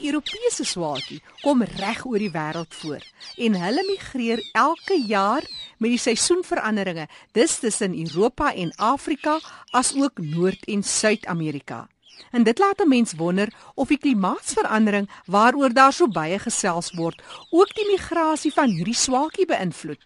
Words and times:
Die 0.00 0.08
Europese 0.08 0.64
swaalkie 0.64 1.18
kom 1.42 1.60
reg 1.76 1.98
oor 2.08 2.22
die 2.22 2.30
wêreld 2.32 2.72
voor 2.72 3.02
en 3.44 3.56
hulle 3.60 3.82
migreer 3.84 4.40
elke 4.56 4.96
jaar 5.04 5.44
met 5.76 5.92
die 5.92 6.00
seisoenveranderinge. 6.00 7.04
Dis 7.36 7.58
tussen 7.60 7.98
Europa 7.98 8.54
en 8.54 8.72
Afrika 8.80 9.36
asook 9.76 10.22
Noord- 10.24 10.64
en 10.72 10.82
Suid-Amerika. 10.82 11.82
En 12.30 12.42
dit 12.42 12.58
laat 12.58 12.80
'n 12.80 12.88
mens 12.88 13.12
wonder 13.16 13.52
of 13.74 13.88
die 13.88 13.98
klimaatsverandering 13.98 15.10
waaroor 15.26 15.72
daar 15.72 15.92
so 15.92 16.08
baie 16.08 16.38
gesels 16.38 16.92
word, 16.92 17.22
ook 17.50 17.74
die 17.74 17.90
migrasie 17.90 18.52
van 18.52 18.70
hierdie 18.70 18.94
swaalkie 18.94 19.46
beïnvloed. 19.46 20.00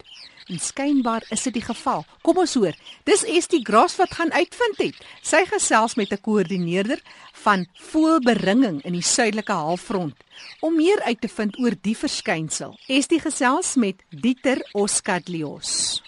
En 0.45 0.59
skynbaar 0.59 1.25
is 1.29 1.43
dit 1.43 1.55
die 1.57 1.65
geval. 1.65 2.05
Kom 2.21 2.37
ons 2.43 2.55
hoor. 2.55 2.77
Dis 3.09 3.25
Estie 3.25 3.63
Gras 3.65 3.97
wat 3.97 4.13
gaan 4.13 4.33
uitvind 4.33 4.77
het. 4.77 4.97
Sy 5.23 5.45
gesels 5.49 5.95
met 5.95 6.13
'n 6.13 6.21
koördineerder 6.21 7.01
van 7.33 7.67
voëlberinging 7.73 8.83
in 8.85 8.93
die 8.93 9.03
suidelike 9.03 9.53
halfrond 9.53 10.15
om 10.61 10.77
meer 10.77 11.03
uit 11.03 11.21
te 11.21 11.29
vind 11.29 11.59
oor 11.59 11.75
die 11.81 11.97
verskynsel. 11.97 12.79
Estie 12.87 13.21
gesels 13.21 13.75
met 13.75 13.97
Dieter 14.11 14.69
Oskadlios. 14.73 16.03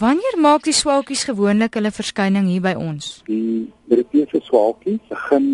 Wanneer 0.00 0.38
maak 0.40 0.62
die 0.64 0.72
swaalkies 0.72 1.26
gewoonlik 1.28 1.74
hulle 1.76 1.90
verskyning 1.92 2.46
hier 2.48 2.62
by 2.64 2.70
ons? 2.80 3.08
Die 3.26 3.66
Europese 3.92 4.38
swaalkies 4.46 5.02
begin 5.10 5.48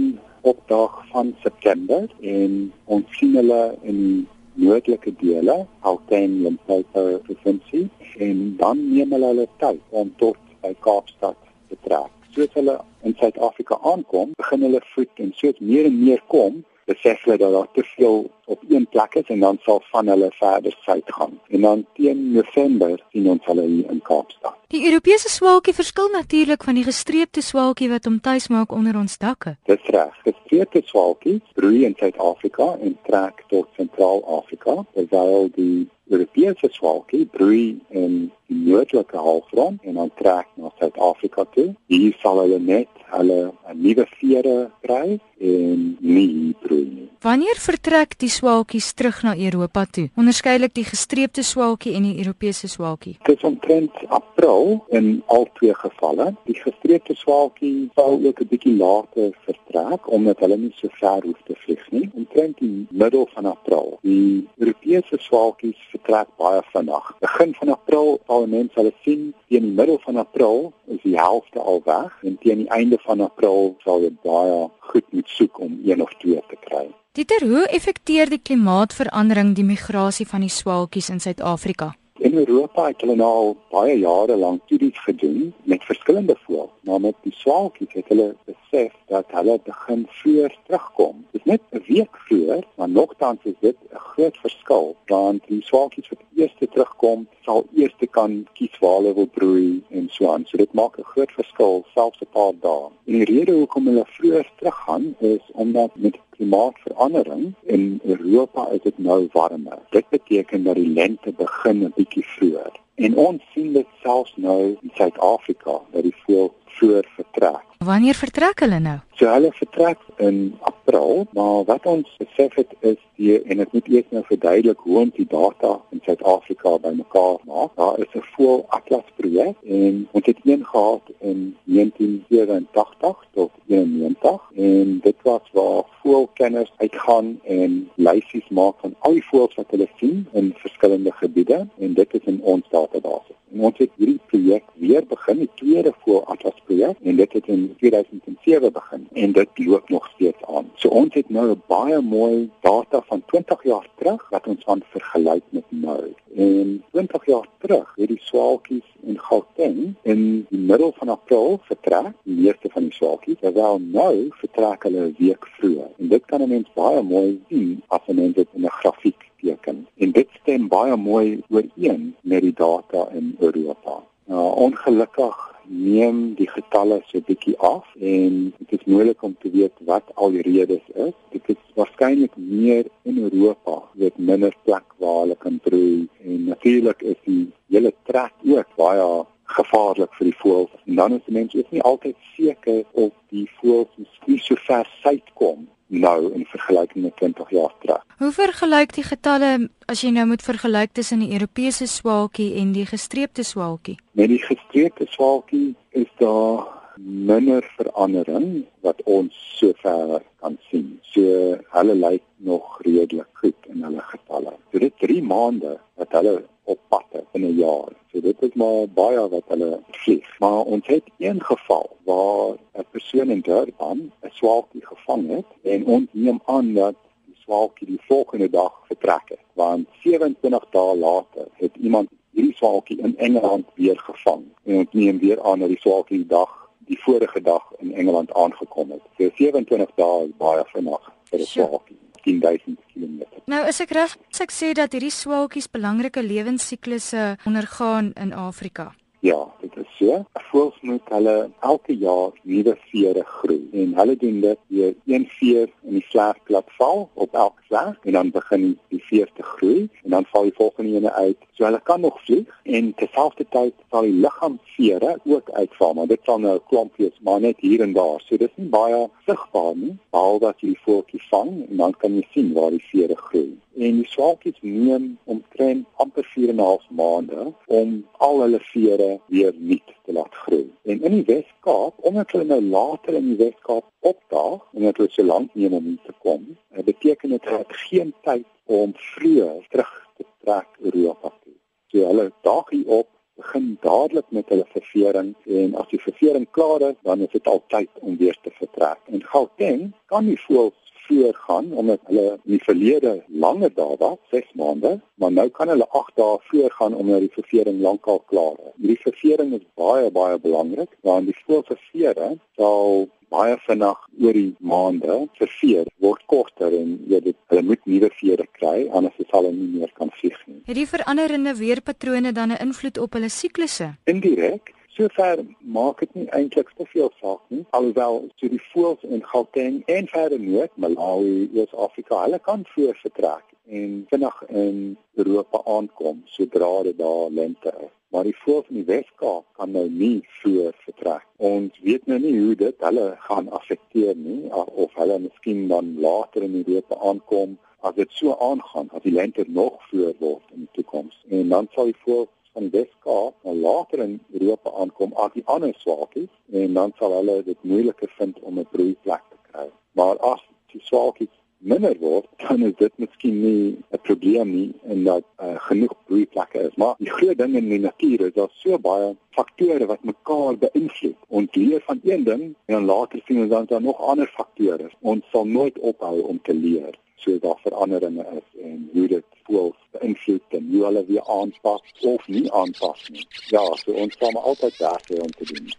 op 0.46 0.60
dag 0.70 1.00
van 1.10 1.32
September 1.42 2.06
en 2.22 2.52
ons 2.84 3.16
sien 3.18 3.34
hulle 3.34 3.58
in 3.82 3.98
die 3.98 4.68
noordelike 4.68 5.16
dele, 5.18 5.56
Gauteng, 5.82 6.36
Limpopo 6.44 7.02
provinsie 7.26 7.88
en 8.22 8.44
dan 8.60 8.84
neem 8.92 9.16
hulle 9.16 9.32
hulle 9.32 9.48
tyd 9.64 9.82
om 9.90 10.14
tot 10.22 10.38
by 10.62 10.70
Kaapstad 10.86 11.42
te 11.66 11.80
trek. 11.88 12.14
Soos 12.38 12.54
hulle 12.54 12.78
in 13.02 13.18
Suid-Afrika 13.18 13.80
aankom, 13.82 14.30
begin 14.38 14.62
hulle 14.68 14.84
voet 14.92 15.26
en 15.26 15.34
soos 15.42 15.58
meer 15.58 15.90
en 15.90 15.98
meer 16.04 16.22
kom, 16.30 16.62
besef 16.86 17.26
hulle 17.26 17.42
dat 17.42 17.58
daar 17.58 17.72
te 17.74 17.82
veel 17.96 18.28
op 18.46 18.62
een 18.68 18.86
plek 18.88 19.14
is 19.14 19.28
en 19.34 19.40
dan 19.40 19.58
sal 19.62 19.82
van 19.90 20.08
hulle 20.08 20.30
verder 20.38 20.76
suid 20.80 21.04
gaan. 21.06 21.40
En 21.48 21.60
dan 21.60 21.86
teen 21.94 22.32
November 22.32 23.02
sien 23.12 23.28
ons 23.30 23.44
hulle 23.44 23.66
hier 23.66 23.90
in 23.90 24.02
Kaapstad. 24.02 24.54
Die 24.74 24.84
Europese 24.86 25.28
swaalkie 25.28 25.74
verskil 25.74 26.08
natuurlik 26.10 26.64
van 26.64 26.74
die 26.74 26.84
gestreepte 26.84 27.42
swaalkie 27.42 27.90
wat 27.90 28.04
hom 28.04 28.20
tuis 28.20 28.48
maak 28.48 28.72
onder 28.72 28.96
ons 28.98 29.18
dakke. 29.18 29.56
Dis 29.70 29.90
reg. 29.94 30.14
Gestreepte 30.26 30.82
swaalkies 30.84 31.42
broei 31.58 31.84
in 31.86 31.94
Suid-Afrika 31.98 32.72
en 32.80 32.96
trek 33.06 33.44
tot 33.52 33.68
Sentraal-Afrika, 33.78 34.82
terwyl 34.94 35.50
die 35.54 35.86
Europese 36.08 36.68
swaalkie 36.70 37.24
broei 37.26 37.78
in 37.88 38.12
die 38.46 38.58
noordelike 38.68 39.18
halfrond 39.18 39.82
en 39.82 39.98
dan 39.98 40.12
trek 40.18 40.46
na 40.54 40.70
Suid-Afrika 40.78 41.46
toe. 41.54 41.72
Hier 41.90 42.14
sal 42.22 42.38
hulle 42.44 42.60
net 42.62 42.90
hulle 43.10 43.40
'n 43.70 43.82
nuwe 43.82 44.06
vere 44.18 44.70
kry 44.82 45.18
en 45.40 45.96
nie 46.00 46.54
broei. 46.62 46.95
Wanneer 47.20 47.56
vertrek 47.56 48.18
die 48.20 48.28
swaalkies 48.28 48.92
terug 48.92 49.22
na 49.24 49.32
Europa 49.36 49.84
toe? 49.90 50.10
Onderskeidelik 50.20 50.74
die 50.76 50.84
gestreepte 50.84 51.42
swaalkie 51.42 51.94
en 51.96 52.04
die 52.04 52.18
Europese 52.18 52.68
swaalkie. 52.68 53.16
Dit 53.24 53.38
is 53.38 53.46
omtrent 53.48 54.02
April 54.12 54.84
in 54.92 55.22
al 55.32 55.48
twee 55.56 55.74
gevalle. 55.74 56.34
Die 56.44 56.58
gestreepte 56.60 57.16
swaalkie 57.16 57.88
sal 57.94 58.20
ook 58.20 58.40
'n 58.40 58.48
bietjie 58.50 58.76
later 58.76 59.32
vertrek 59.46 60.10
omdat 60.12 60.38
hulle 60.38 60.56
nie 60.56 60.72
so 60.76 60.88
ver 60.92 61.22
hoef 61.24 61.40
te 61.46 61.54
vlieg 61.54 61.90
nie. 61.90 62.10
Omtrent 62.14 62.58
die 62.58 62.86
middel 62.90 63.28
van 63.32 63.46
April. 63.46 63.98
Die 64.02 64.48
Europese 64.58 65.16
swaalkies 65.18 65.80
vertrek 65.90 66.28
baie 66.36 66.62
vinnig. 66.72 67.12
Begin 67.20 67.54
van 67.54 67.68
April 67.68 68.20
sal 68.26 68.46
mense 68.46 68.74
hulle 68.74 68.92
sien 69.02 69.34
teen 69.48 69.62
die 69.62 69.72
middel 69.72 69.98
van 70.04 70.16
April 70.16 70.72
is 70.86 71.02
die 71.02 71.16
helfte 71.18 71.60
al 71.60 71.82
weg 71.84 72.12
en 72.22 72.38
teen 72.42 72.64
die 72.64 72.70
einde 72.70 72.98
van 73.04 73.20
April 73.20 73.74
sal 73.84 74.02
jy 74.04 74.12
baie 74.22 74.70
goed 74.92 75.12
moet 75.12 75.28
soek 75.28 75.60
om 75.60 75.80
een 75.84 76.02
of 76.02 76.14
twee 76.22 76.42
te 76.48 76.58
kry. 76.68 76.86
Dieter, 77.16 77.46
hoe 77.48 77.66
effekteer 77.72 78.28
die 78.28 78.42
klimaatsverandering 78.42 79.54
die 79.56 79.64
migrasie 79.64 80.26
van 80.28 80.44
die 80.44 80.52
swaalkies 80.52 81.08
in 81.10 81.20
Suid-Afrika? 81.20 81.94
In 82.18 82.34
Europa 82.34 82.86
het 82.86 83.00
hulle 83.00 83.14
nou 83.14 83.32
al 83.38 83.50
baie 83.70 83.98
jare 83.98 84.36
lank 84.40 84.62
studies 84.64 84.98
gedoen 85.04 85.52
met 85.68 85.84
verskillende 85.84 86.36
voëls, 86.46 86.70
maar 86.88 87.00
met 87.00 87.16
die 87.22 87.32
swaalkies 87.36 87.92
het 87.92 88.08
hulle 88.08 88.30
besef 88.48 88.94
dat 89.12 89.34
hulle 89.36 89.58
begin 89.64 90.06
vroeër 90.20 90.54
terugkom. 90.66 91.24
Dit 91.30 91.40
is 91.44 91.50
net 91.52 91.62
'n 91.70 91.84
week 91.88 92.16
vroeër, 92.26 92.64
maar 92.74 92.88
nogtans 92.88 93.40
is 93.42 93.58
dit 93.60 93.76
'n 93.92 93.98
groot 93.98 94.36
verskil 94.36 94.96
want 95.06 95.42
die 95.46 95.62
swaalkies 95.62 96.08
wat 96.08 96.22
eers 96.36 96.54
terugkom, 96.58 97.28
sal 97.44 97.66
eers 97.74 97.94
kan 98.10 98.46
kies 98.52 98.78
waar 98.80 98.96
hulle 98.96 99.14
wil 99.14 99.26
broei 99.26 99.82
en 99.90 100.08
so 100.10 100.32
aan. 100.32 100.44
So 100.46 100.56
dit 100.56 100.72
maak 100.72 100.98
'n 100.98 101.02
groot 101.12 101.32
verskil 101.32 101.84
selfs 101.94 102.20
'n 102.20 102.32
paar 102.32 102.52
dae. 102.60 102.88
En 103.06 103.12
die 103.12 103.24
rede 103.24 103.52
hoekom 103.52 103.86
hulle 103.86 104.04
vroeër 104.06 104.52
teruggaan 104.56 104.85
is 105.34 105.50
omdat 105.52 105.90
met 105.94 106.18
klimaatsverandering 106.36 107.54
in 107.62 108.00
Europa 108.04 108.68
is 108.70 108.82
dit 108.82 108.98
nou 108.98 109.28
warmer. 109.32 109.78
Dit 109.90 110.08
beteken 110.08 110.64
dat 110.64 110.74
die 110.74 110.88
lente 110.88 111.32
begin 111.36 111.84
'n 111.84 111.92
bietjie 111.96 112.26
vroeër. 112.26 112.72
En 112.94 113.16
ons 113.16 113.42
sien 113.54 113.72
dit 113.72 113.86
selfs 114.02 114.32
nou 114.36 114.76
in 114.80 114.90
Suid-Afrika 114.94 115.80
dat 115.90 116.02
die 116.02 116.16
voël 116.24 116.54
vroeër 116.64 117.06
vertrek. 117.16 117.64
Wanneer 117.78 118.14
vertrek 118.14 118.60
hulle 118.60 118.78
nou? 118.78 118.98
So 119.18 119.26
hulle 119.32 119.50
vertrek 119.52 119.98
in 120.16 120.58
April, 120.60 121.26
maar 121.32 121.64
wat 121.64 121.86
ons 121.86 122.16
besef 122.20 122.54
het 122.54 122.72
is 122.80 122.98
die 123.16 123.38
en 123.48 123.62
ek 123.64 123.70
moet 123.72 123.86
eers 123.88 124.10
nou 124.12 124.20
verduidelik 124.28 124.82
hoe 124.84 124.98
ons 125.02 125.14
die 125.16 125.24
data 125.30 125.70
in 125.94 126.02
Suid-Afrika 126.04 126.74
bymekaar 126.84 127.38
maak. 127.48 127.70
Daar 127.80 127.96
is 128.04 128.12
'n 128.12 128.26
voël 128.34 128.66
atlas 128.78 129.08
projek 129.16 129.56
en 129.64 130.08
ons 130.12 130.26
het 130.26 130.40
een 130.44 130.64
gehad 130.64 131.06
in 131.20 131.56
1987 131.64 133.24
tot 133.32 133.50
91 133.66 134.40
en 134.54 135.00
dit 135.00 135.16
was 135.22 135.48
waar 135.52 135.82
voëlkenners 136.02 136.72
uitgaan 136.76 137.40
en 137.44 137.90
lysies 137.94 138.48
maak 138.48 138.74
van 138.80 138.94
al 138.98 139.12
die 139.12 139.24
voëls 139.30 139.54
wat 139.54 139.70
hulle 139.70 139.88
sien 139.96 140.28
in 140.32 140.52
verskillende 140.56 141.12
gebiede 141.12 141.66
en 141.78 141.94
dit 141.94 142.14
is 142.14 142.24
in 142.24 142.42
ons 142.42 142.68
database. 142.70 143.32
En 143.52 143.60
ons 143.60 143.78
het 143.78 143.90
hierdie 143.96 144.20
projek 144.26 144.64
weer 144.74 145.06
begin, 145.06 145.38
die 145.38 145.50
tweede 145.54 145.92
voëlatlas 146.04 146.60
projek 146.64 146.96
en 147.02 147.16
dit 147.16 147.32
het 147.32 147.46
in 147.46 147.74
2007 147.78 148.72
begin 148.72 149.05
en 149.12 149.32
dit 149.32 149.48
loop 149.54 149.88
nog 149.88 150.08
steeds 150.14 150.42
aan. 150.46 150.70
So 150.74 150.88
ons 150.88 151.14
het 151.14 151.28
nou 151.28 151.50
'n 151.50 151.62
baie 151.66 152.00
mooi 152.00 152.50
data 152.60 153.02
van 153.06 153.22
20 153.26 153.62
jaar 153.62 153.88
terug 153.98 154.28
wat 154.30 154.46
ons 154.46 154.66
aan 154.66 154.82
vergelyk 154.90 155.42
met 155.48 155.64
nou. 155.68 156.14
En 156.34 156.84
20 156.92 157.26
jaar 157.26 157.48
terug 157.58 157.92
het 157.96 158.08
die 158.08 158.20
swaalkies 158.20 158.88
in 159.02 159.18
Gauteng 159.20 159.94
in 160.02 160.46
die 160.48 160.58
middel 160.58 160.92
van 160.96 161.08
April 161.08 161.60
vertrek, 161.62 162.12
die 162.22 162.34
meeste 162.34 162.68
van 162.70 162.82
die 162.82 162.92
swaalkies, 162.92 163.38
terwyl 163.40 163.78
nou 163.80 164.28
vertrek 164.30 164.82
hulle 164.82 165.06
'n 165.06 165.16
week 165.18 165.46
vroeër. 165.46 165.90
En 165.98 166.08
dit 166.08 166.24
kan 166.24 166.42
'n 166.42 166.48
mens 166.48 166.68
baie 166.74 167.02
mooi 167.02 167.42
sien 167.48 167.82
as 167.86 168.00
'n 168.06 168.14
mens 168.14 168.34
dit 168.34 168.48
in 168.52 168.64
'n 168.64 168.70
grafiek 168.70 169.30
teken. 169.40 169.86
En 169.96 170.10
dit 170.10 170.28
stem 170.40 170.68
baie 170.68 170.96
mooi 170.96 171.42
ooreen 171.48 172.14
met 172.20 172.42
die 172.42 172.52
data 172.52 173.08
in 173.12 173.36
Europa. 173.38 174.02
Nou 174.24 174.54
ongelukkig 174.54 175.55
neem 175.68 176.34
die 176.38 176.48
getalle 176.48 177.00
so 177.08 177.20
bietjie 177.28 177.54
af 177.58 177.84
en 177.98 178.38
dit 178.58 178.74
is 178.78 178.86
moeilik 178.86 179.22
om 179.22 179.36
te 179.40 179.50
weet 179.50 179.84
wat 179.90 180.10
al 180.14 180.34
die 180.36 180.44
redes 180.46 180.82
is. 180.94 181.14
Dit 181.34 181.48
is 181.54 181.60
waarskynlik 181.78 182.36
meer 182.36 182.88
in 183.02 183.22
Europa 183.28 183.82
met 183.92 184.18
minder 184.18 184.56
plek 184.64 184.96
waar 185.02 185.22
hulle 185.22 185.38
kan 185.38 185.60
broei 185.62 186.08
en 186.24 186.44
natuurlik 186.50 187.02
is 187.02 187.20
die 187.24 187.46
hele 187.72 187.94
trek 188.10 188.34
ook 188.46 188.76
baie 188.76 189.08
gevaarlik 189.56 190.12
vir 190.18 190.30
die 190.30 190.38
voëls. 190.42 190.74
En 190.86 191.00
dan 191.00 191.18
is 191.18 191.32
mense 191.38 191.58
ook 191.58 191.70
nie 191.70 191.86
altyd 191.92 192.16
seker 192.34 192.84
of 192.92 193.12
die 193.34 193.46
voëls 193.60 193.92
miskien 193.96 194.42
so 194.42 194.66
ver 194.66 194.88
suid 195.02 195.34
kom 195.34 195.66
nou 195.86 196.32
in 196.34 196.44
vergelyking 196.50 197.04
met 197.04 197.16
20 197.16 197.50
jaar 197.50 197.74
terug. 197.80 198.02
Hoe 198.18 198.32
vergelyk 198.32 198.94
die 198.94 199.04
getalle 199.04 199.50
as 199.86 200.02
jy 200.02 200.10
nou 200.10 200.26
moet 200.26 200.42
vergelyk 200.42 200.92
tussen 200.92 201.22
die 201.22 201.32
Europese 201.32 201.86
swaalkie 201.86 202.54
en 202.60 202.72
die 202.72 202.86
gestreepte 202.86 203.44
swaalkie? 203.44 203.98
Met 204.12 204.32
die 204.32 204.42
gestreepte 204.42 205.06
swaalkie 205.10 205.74
is 205.90 206.10
daar 206.18 206.66
minder 206.96 207.64
verandering 207.76 208.64
wat 208.80 209.02
ons 209.04 209.36
sover 209.58 210.22
kan 210.40 210.58
sien. 210.70 210.96
So 211.12 211.56
hulle 211.76 211.94
lyk 211.94 212.24
nog 212.36 212.80
redelik 212.84 213.28
goed 213.32 213.68
in 213.70 213.84
hulle 213.84 214.02
getalle. 214.10 214.56
So 214.72 214.82
dit 214.82 214.94
3 215.04 215.22
maande 215.22 215.76
wat 216.00 216.16
hulle 216.16 216.38
op 216.66 216.78
pad 216.88 217.04
is 217.10 217.28
in 217.32 217.44
'n 217.44 217.56
jaar. 217.56 217.92
So 218.10 218.20
dit 218.20 218.42
is 218.42 218.54
maar 218.54 218.88
baie 218.88 219.28
wat 219.28 219.46
hulle 219.46 219.80
vlieg. 219.90 220.38
Maar 220.38 220.60
ons 220.74 220.86
het 220.86 221.06
een 221.18 221.40
geval 221.42 221.86
waar 222.04 222.56
'n 222.80 222.86
persoon 222.90 223.30
in 223.30 223.40
Durban 223.40 223.98
'n 224.22 224.30
swaalkie 224.30 224.86
gevang 224.86 225.28
het 225.36 225.48
en 225.62 225.86
ons 225.86 226.06
neem 226.10 226.40
aan 226.44 226.74
dat 226.74 226.94
die 227.26 227.36
swaalkie 227.44 227.86
die 227.86 228.00
volgende 228.08 228.50
dag 228.50 228.72
vertrek 228.86 229.28
het, 229.34 229.46
want 229.52 229.88
27 230.02 230.64
dae 230.70 230.96
later 230.96 231.46
het 231.52 231.76
iemand 231.76 232.08
hierdie 232.30 232.56
swaalkie 232.56 232.98
in 233.00 233.18
Engeland 233.18 233.66
weer 233.74 233.98
gevang. 233.98 234.42
En 234.64 234.76
ons 234.76 234.88
neem 234.90 235.18
weer 235.18 235.42
aan 235.42 235.58
dat 235.58 235.68
die 235.68 235.80
swaalkie 235.80 236.16
die 236.16 236.26
dag 236.26 236.70
die 236.78 237.02
vorige 237.02 237.42
dag 237.42 237.72
in 237.78 237.94
Engeland 237.94 238.34
aangekom 238.34 238.90
het. 238.90 239.02
So 239.18 239.30
27 239.34 239.90
dae 239.94 240.24
is 240.24 240.36
baie 240.36 240.64
vinnig 240.66 241.12
vir 241.30 241.40
'n 241.40 241.44
swaalkie. 241.44 241.98
10000 242.26 242.76
km. 242.92 243.22
Nou 243.46 243.62
is 243.70 243.80
ek 243.84 243.94
reg 243.94 244.14
as 244.32 244.42
ek 244.42 244.54
sê 244.54 244.72
dat 244.74 244.94
hierdie 244.96 245.14
swaalkies 245.14 245.70
belangrike 245.70 246.22
lewensiklusse 246.26 247.36
ondergaan 247.46 248.10
in 248.18 248.34
Afrika. 248.34 248.90
Ja, 249.26 249.46
dit 249.60 249.76
is 249.76 249.86
so. 249.98 250.16
Voëls 250.50 250.76
moet 250.86 251.08
hulle 251.10 251.32
elke 251.66 251.94
jaar 251.98 252.34
nuwe 252.46 252.74
vere 252.90 253.24
groei 253.26 253.64
en 253.82 253.96
hulle 253.98 254.14
doen 254.20 254.36
dit 254.44 254.60
deur 254.74 254.92
een 255.10 255.24
veer 255.38 255.64
in 255.88 255.96
die 255.96 256.04
vlerklat 256.12 256.70
val 256.76 257.02
op 257.24 257.34
elke 257.34 257.66
vlerk 257.66 258.06
en 258.06 258.14
dan 258.18 258.30
begin 258.36 258.68
die 258.94 259.02
veer 259.08 259.32
te 259.34 259.42
groei 259.48 259.88
en 260.04 260.14
dan 260.14 260.28
val 260.30 260.46
die 260.46 260.54
volgende 260.60 261.00
ene 261.00 261.12
uit. 261.16 261.42
So 261.58 261.66
hulle 261.66 261.82
kan 261.90 262.06
nog 262.06 262.22
vlieg 262.28 262.54
en 262.78 262.94
terselfdertyd 263.02 263.74
sal 263.90 264.06
die 264.06 264.14
liggaamsvere 264.28 265.16
ook 265.24 265.50
uitval, 265.58 265.98
maar 265.98 266.12
dit 266.14 266.22
sal 266.30 266.42
nou 266.46 266.56
klompies, 266.70 267.18
maar 267.26 267.42
net 267.42 267.58
hier 267.66 267.82
en 267.82 267.98
daar. 267.98 268.22
So 268.28 268.38
dit 268.38 268.46
is 268.46 268.62
nie 268.62 268.70
baie 268.78 269.08
sigbaar 269.26 269.74
nie, 269.82 269.96
behalwe 270.14 270.52
as 270.52 270.62
jy 270.62 270.76
die 270.76 270.82
voeltjie 270.86 271.24
vang 271.32 271.54
en 271.66 271.82
dan 271.82 271.98
kan 271.98 272.14
jy 272.14 272.28
sien 272.30 272.54
waar 272.54 272.70
die 272.78 272.84
vere 272.92 273.18
groei 273.26 273.56
en 273.76 273.98
die 274.00 274.08
swaalkies 274.08 274.58
neem 274.62 275.08
omtrent 275.24 275.86
amper 276.02 276.24
4 276.34 276.52
en 276.52 276.60
'n 276.60 276.66
half 276.68 276.84
maande 277.00 277.52
om 277.80 277.90
al 278.26 278.40
hulle 278.40 278.60
vere 278.72 279.10
weer 279.34 279.54
nuut 279.56 279.90
te 280.04 280.12
laat 280.12 280.34
groei. 280.44 280.68
En 280.84 281.02
in 281.02 281.12
die 281.18 281.26
Wes-Kaap, 281.32 281.94
omdat 282.08 282.30
hulle 282.30 282.44
nou 282.44 282.62
later 282.62 283.14
in 283.14 283.28
die 283.32 283.40
Wes-Kaap 283.44 283.84
opdaag 284.00 284.60
en 284.72 284.92
dit 284.92 285.12
so 285.12 285.22
lank 285.22 285.54
neem 285.54 285.72
om 285.72 285.98
te 286.04 286.14
kom, 286.18 286.56
eh, 286.70 286.84
beteken 286.84 287.30
dit 287.30 287.42
dat 287.42 287.76
geen 287.88 288.14
tyd 288.22 288.46
om 288.64 288.92
vroeër 288.94 289.66
terug 289.68 289.92
te 290.16 290.24
trek 290.42 290.68
Europa 290.80 291.32
toe. 291.42 291.56
So 291.86 292.06
hulle 292.06 292.32
daag 292.42 292.70
hier 292.70 292.88
op 292.88 293.08
begin 293.36 293.76
dadelik 293.80 294.24
met 294.28 294.48
hulle 294.48 294.64
ververing 294.72 295.34
en 295.44 295.74
as 295.74 295.88
die 295.88 296.00
ververing 296.00 296.46
klaar 296.50 296.80
is, 296.80 296.98
dan 297.02 297.20
is 297.20 297.30
dit 297.30 297.46
al 297.46 297.62
tyd 297.68 297.90
om 298.00 298.16
weer 298.16 298.38
te 298.42 298.50
vertrek. 298.50 299.00
En 299.06 299.22
Gauteng 299.22 299.92
kan 300.06 300.24
nie 300.24 300.40
voels 300.46 300.85
voorgaan 301.08 301.72
omdat 301.72 302.00
hulle 302.10 302.26
in 302.44 302.56
die 302.56 302.62
verlede 302.64 303.12
langer 303.44 303.72
daar 303.74 303.96
was, 303.98 304.18
6 304.30 304.52
maande, 304.60 305.00
maar 305.14 305.32
nou 305.32 305.48
kan 305.48 305.68
hulle 305.68 305.88
8 305.88 306.16
dae 306.16 306.38
voorgaan 306.50 306.94
omdat 306.94 307.20
die 307.20 307.34
ververing 307.38 307.80
lankal 307.80 308.22
klaar 308.32 308.56
is. 308.66 308.72
Hierdie 308.80 309.02
ververing 309.02 309.52
is 309.58 309.66
baie 309.74 310.10
baie 310.10 310.38
belangrik 310.38 310.90
want 311.00 311.30
die 311.30 311.36
skoolververing 311.42 312.40
sal 312.56 313.08
baie 313.32 313.56
vinnig 313.66 314.02
oor 314.22 314.36
die 314.38 314.52
maande 314.72 315.16
verveer 315.38 315.88
word 316.04 316.22
korter 316.30 316.74
en 316.78 316.94
jy 317.10 317.20
dit 317.24 317.38
hulle 317.50 317.64
moet 317.70 317.82
nuwe 317.90 318.10
vere 318.20 318.46
kry 318.58 318.86
anders 318.94 319.18
sal 319.30 319.42
hulle 319.42 319.56
nie 319.56 319.80
meer 319.80 319.92
kan 319.98 320.12
vlieg 320.20 320.38
nie. 320.46 320.62
Het 320.68 320.78
die 320.78 320.88
veranderende 320.92 321.56
weerpatrone 321.58 322.32
dan 322.32 322.52
'n 322.52 322.62
invloed 322.68 322.98
op 322.98 323.18
hulle 323.18 323.28
siklusse? 323.28 323.94
Indirek 324.04 324.75
Sover 324.96 325.44
maak 325.60 325.98
dit 326.00 326.14
nie 326.16 326.28
eintlik 326.32 326.70
te 326.76 326.84
veel 326.88 327.10
saak 327.20 327.40
nie. 327.52 327.66
Alhoewel 327.76 328.14
so 328.40 328.48
die 328.48 328.60
voëls 328.70 329.02
in 329.04 329.20
Gauteng 329.28 329.82
en 329.92 330.06
verder 330.08 330.40
noord, 330.40 330.70
Malawi, 330.80 331.50
Oos-Afrika, 331.52 332.22
hulle 332.22 332.38
kan 332.46 332.62
voor 332.70 332.94
vertrek 333.02 333.44
en 333.68 334.06
vinnig 334.08 334.38
in 334.48 334.78
Europa 335.20 335.60
aankom 335.74 336.22
sodra 336.32 336.70
dit 336.86 336.96
daar 336.96 337.28
lente 337.30 337.74
is. 337.74 337.92
Maar 338.08 338.24
die 338.24 338.32
voëls 338.38 338.70
in 338.72 338.78
die 338.78 338.86
Weskaap 338.88 339.44
kan 339.60 339.76
nou 339.76 339.84
nie 339.90 340.22
voor 340.38 340.72
vertrek. 340.86 341.26
Ons 341.50 341.76
weet 341.84 342.08
nou 342.08 342.18
nie 342.22 342.32
hoe 342.38 342.56
dit 342.62 342.88
hulle 342.88 343.06
gaan 343.26 343.52
affekteer 343.58 344.16
nie 344.16 344.48
of 344.54 344.96
hulle 344.96 345.18
miskien 345.26 345.66
dan 345.74 345.92
later 346.00 346.48
in 346.48 346.56
Europa 346.62 346.96
aankom 347.10 347.58
as 347.84 348.00
dit 348.00 348.16
so 348.16 348.32
aangaan 348.48 348.88
as 348.96 349.04
die 349.04 349.12
lente 349.12 349.44
nog 349.60 349.76
voor 349.90 350.16
word 350.24 350.56
in 350.56 350.64
die 350.64 350.72
toekoms. 350.80 351.20
En 351.28 351.52
dan 351.52 351.68
sal 351.76 351.92
die 351.92 352.00
voëls 352.06 352.32
van 352.56 352.70
Weskaap 352.70 353.34
en 353.42 353.60
later 353.60 353.98
in 353.98 354.20
Europa 354.32 354.70
aankom 354.80 355.12
as 355.24 355.32
die 355.34 355.42
ander 355.54 355.74
swaakies 355.76 356.32
en 356.60 356.76
dan 356.78 356.94
sal 356.98 357.12
hulle 357.18 357.42
dit 357.44 357.58
moeiliker 357.72 358.12
vind 358.18 358.38
om 358.48 358.60
'n 358.60 358.70
broeiplek 358.76 359.24
te 359.32 359.38
kry. 359.50 359.66
Maar 359.98 360.16
as 360.32 360.42
die 360.72 360.80
swaakies 360.88 361.34
minder 361.58 361.96
word, 362.00 362.26
dan 362.48 362.64
is 362.68 362.76
dit 362.80 362.94
miskien 363.04 363.36
nie 363.42 363.76
'n 363.92 364.00
probleem 364.08 364.48
nie 364.56 364.72
en 364.92 365.04
dat 365.04 365.24
uh, 365.42 365.60
genoeg 365.68 365.94
broeiplekke 366.08 366.58
is. 366.68 366.74
Maar 366.76 366.94
die 366.98 367.12
groot 367.18 367.38
ding 367.38 367.54
in 367.60 367.68
die 367.68 367.84
natuur 367.88 368.26
is 368.26 368.36
daar 368.40 368.52
so 368.62 368.78
baie 368.78 369.16
faktore 369.30 369.86
wat 369.86 370.04
mekaar 370.12 370.56
beïnvloed. 370.64 371.18
Ons 371.28 371.54
leer 371.54 371.82
van 371.88 372.00
een 372.02 372.24
ding 372.24 372.42
en 372.64 372.74
dan 372.74 372.84
later 372.84 373.20
sien 373.24 373.40
ons 373.42 373.50
dan 373.50 373.66
daar 373.68 373.82
nog 373.82 374.00
ander 374.00 374.30
faktore. 374.38 374.88
Ons 375.00 375.24
sal 375.30 375.44
nooit 375.44 375.78
ophou 375.78 376.20
om 376.20 376.40
te 376.42 376.54
leer 376.54 376.94
so 377.16 377.38
daar 377.38 377.58
veranderinge 377.62 378.26
is 378.38 378.60
en 378.62 378.88
hoe 378.92 379.06
dit 379.08 379.24
voels 379.44 379.76
beïnvloed 379.90 380.58
en 380.58 380.68
hoe 380.70 380.84
hulle 380.84 381.04
weer 381.06 381.26
aanpas 381.38 381.82
of 382.00 382.26
nie 382.26 382.52
aanpas 382.52 383.08
nie. 383.08 383.26
Ja, 383.48 383.64
so 383.82 383.92
ons 383.92 384.16
kom 384.16 384.36
altyd 384.36 384.78
daar 384.78 385.02
om 385.08 385.32
te 385.38 385.44
doen. 385.52 385.72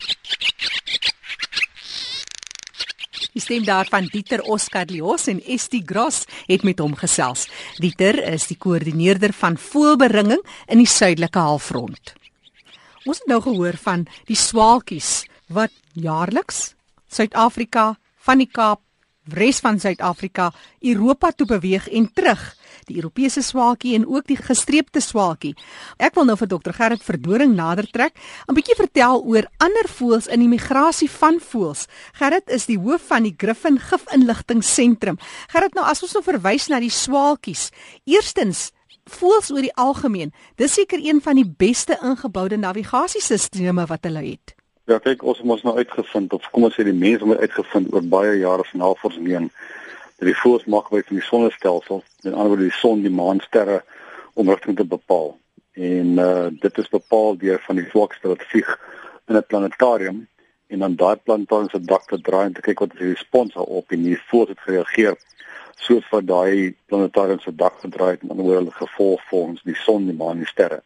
Die 3.38 3.44
stem 3.44 3.66
daarvan 3.68 4.08
Dieter 4.10 4.42
Oscar 4.50 4.88
Lios 4.90 5.28
en 5.30 5.38
Estie 5.46 5.84
Gross 5.86 6.24
het 6.48 6.64
met 6.66 6.80
hom 6.82 6.96
gesels. 6.98 7.46
Dieter 7.78 8.18
is 8.32 8.48
die 8.50 8.58
koördineerder 8.58 9.34
van 9.34 9.60
voëlberinging 9.62 10.42
in 10.66 10.82
die 10.82 10.90
suidelike 10.90 11.44
halfrond. 11.46 12.16
Ons 13.06 13.22
het 13.22 13.30
nou 13.30 13.38
gehoor 13.46 13.78
van 13.84 14.08
die 14.26 14.36
swaalkies 14.36 15.28
wat 15.54 15.72
jaarliks 15.94 16.74
Suid-Afrika 17.14 17.94
van 18.26 18.42
die 18.42 18.50
Kaap 18.52 18.82
res 19.34 19.60
van 19.60 19.80
Suid-Afrika 19.80 20.52
Europa 20.82 21.32
toe 21.32 21.48
beweeg 21.48 21.88
en 21.90 22.10
terug 22.14 22.56
die 22.88 22.98
Europese 23.02 23.42
swaalkie 23.44 23.96
en 23.98 24.06
ook 24.08 24.28
die 24.30 24.38
gestreepte 24.40 25.02
swaalkie. 25.04 25.54
Ek 26.00 26.16
wil 26.16 26.28
nou 26.30 26.38
vir 26.40 26.50
Dr 26.52 26.76
Gerrit 26.76 27.04
Verdoring 27.04 27.56
nader 27.56 27.88
trek, 27.92 28.14
'n 28.48 28.56
bietjie 28.56 28.78
vertel 28.78 29.24
oor 29.24 29.48
ander 29.60 29.88
voëls 29.88 30.28
in 30.28 30.40
die 30.40 30.48
migrasie 30.48 31.10
van 31.10 31.40
voëls. 31.40 31.88
Gerrit 32.14 32.50
is 32.50 32.66
die 32.66 32.80
hoof 32.80 33.08
van 33.08 33.24
die 33.24 33.36
Griffin 33.38 33.80
Gifinligtingsentrum. 33.80 35.18
Gerrit, 35.48 35.74
nou 35.74 35.86
as 35.86 36.04
ons 36.04 36.14
nou 36.14 36.24
verwys 36.24 36.68
na 36.68 36.80
die 36.80 36.90
swaalkies, 36.90 37.72
eerstens 38.06 38.72
voëls 39.06 39.52
oor 39.52 39.62
die 39.62 39.76
algemeen, 39.76 40.34
dis 40.58 40.74
seker 40.74 41.00
een 41.00 41.22
van 41.22 41.36
die 41.36 41.48
beste 41.48 41.98
ingeboude 42.02 42.58
navigasiesisteme 42.58 43.86
wat 43.88 44.04
hulle 44.04 44.24
het. 44.32 44.57
Ja, 44.88 45.02
kyk, 45.04 45.24
ons 45.28 45.42
het 45.42 45.48
mos 45.50 45.66
nou 45.68 45.74
uitgevind 45.76 46.32
of 46.32 46.46
kom 46.56 46.64
ons 46.64 46.78
sê 46.78 46.86
die 46.88 46.96
mense 46.96 47.28
het 47.28 47.42
uitgevind 47.44 47.90
oor 47.92 48.06
baie 48.08 48.38
jare 48.40 48.64
van 48.70 48.80
navorsing 48.80 49.26
heen 49.28 49.50
dat 50.16 50.30
die 50.30 50.36
voors 50.40 50.64
maak 50.72 50.88
by 50.94 51.02
die 51.10 51.26
sonnestelsel, 51.28 52.00
met 52.24 52.30
ander 52.30 52.54
woorde 52.54 52.70
die 52.70 52.78
son, 52.78 53.02
die 53.04 53.12
maan, 53.12 53.42
sterre 53.44 53.82
om 54.40 54.48
rigting 54.48 54.78
te 54.80 54.86
bepaal. 54.88 55.34
En 55.76 56.24
uh 56.24 56.48
dit 56.64 56.80
is 56.80 56.88
bepaal 56.96 57.36
deur 57.44 57.60
van 57.66 57.82
die 57.82 57.86
swakste 57.90 58.32
wat 58.32 58.48
vlieg 58.54 58.72
in 59.28 59.36
'n 59.36 59.44
planetarium 59.52 60.24
en 60.72 60.80
dan 60.80 60.96
daai 60.96 61.16
planetarium 61.16 61.70
se 61.70 61.84
dak 61.92 62.08
te 62.08 62.22
draai 62.22 62.46
en 62.46 62.54
te 62.54 62.64
kyk 62.70 62.80
wat 62.80 62.96
die 62.96 63.12
respons 63.12 63.56
op 63.56 63.92
en 63.92 64.04
die 64.04 64.18
voors 64.32 64.56
het 64.56 64.66
gereageer 64.70 65.20
soos 65.76 66.08
wat 66.16 66.28
daai 66.32 66.76
planetarium 66.86 67.40
se 67.44 67.52
dak 67.56 67.76
gedraai 67.84 68.12
het 68.12 68.22
en 68.22 68.32
dan 68.32 68.40
word 68.40 68.60
hulle 68.62 68.80
gevolg 68.80 69.22
volgens 69.30 69.62
die 69.68 69.76
son, 69.76 70.08
die 70.08 70.16
maan 70.16 70.40
en 70.40 70.48
die 70.48 70.54
sterre. 70.56 70.80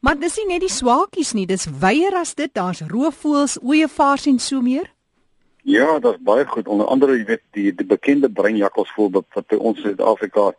Maar 0.00 0.18
dis 0.18 0.36
nie 0.38 0.46
net 0.52 0.62
die 0.62 0.70
swaakies 0.70 1.32
nie, 1.34 1.46
dis 1.46 1.66
wyeer 1.82 2.14
as 2.20 2.36
dit. 2.38 2.52
Daar's 2.54 2.84
roofvoëls, 2.86 3.58
ooievaars 3.62 4.28
en 4.30 4.38
so 4.38 4.62
meer. 4.62 4.86
Ja, 5.66 5.98
dit 5.98 6.12
is 6.14 6.22
baie 6.24 6.46
goed. 6.46 6.68
Onder 6.68 6.86
andere, 6.86 7.16
jy 7.18 7.24
weet, 7.28 7.42
die 7.56 7.72
die 7.74 7.86
bekende 7.86 8.30
breinjakkals 8.30 8.92
voorbeeld 8.94 9.26
wat 9.34 9.48
by 9.50 9.58
ons 9.58 9.82
in 9.82 9.90
Suid-Afrika 9.90 10.52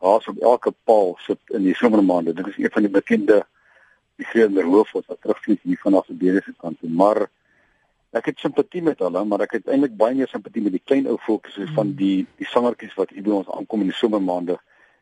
haas 0.00 0.28
op 0.32 0.38
elke 0.40 0.72
paal 0.88 1.12
sit 1.26 1.52
in 1.54 1.66
die 1.68 1.76
somermaande. 1.76 2.32
Dit 2.32 2.48
is 2.54 2.56
een 2.56 2.72
van 2.72 2.86
die 2.86 2.92
bekende 2.94 3.42
die 4.20 4.26
groter 4.26 4.64
roofvoëls 4.64 5.12
wat 5.12 5.20
terugvlieg 5.20 5.60
hier 5.62 5.80
vanaf 5.82 6.08
die 6.08 6.16
Beriese 6.16 6.54
kant. 6.56 6.80
Maar 6.82 7.26
ek 8.16 8.32
het 8.32 8.40
simpatie 8.42 8.82
met 8.82 8.98
hulle, 9.04 9.22
maar 9.28 9.44
ek 9.44 9.58
het 9.58 9.68
eintlik 9.68 9.94
baie 10.00 10.16
meer 10.16 10.28
simpatie 10.32 10.64
met 10.64 10.74
die 10.74 10.82
klein 10.84 11.06
ou 11.06 11.18
voeltjies 11.26 11.60
hmm. 11.60 11.76
van 11.76 11.92
die 12.00 12.24
die 12.40 12.48
sangertjies 12.48 12.96
wat 12.98 13.12
hier 13.14 13.28
by 13.28 13.36
ons 13.42 13.52
aankom 13.54 13.84
in 13.84 13.92
die 13.92 14.00
somermaande 14.00 14.58